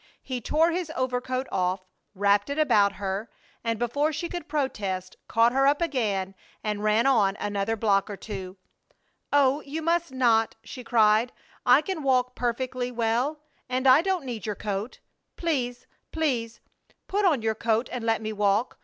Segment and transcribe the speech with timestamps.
[0.23, 1.81] He tore his overcoat off,
[2.15, 3.29] wrapped it about her,
[3.63, 8.17] and before she could protest caught her up again and ran on another block or
[8.17, 8.57] two.
[9.31, 11.31] "Oh, you must not!" she cried.
[11.67, 14.99] "I can walk perfectly well, and I don't need your coat.
[15.37, 16.61] Please, please
[17.07, 18.79] put on your coat and let me walk!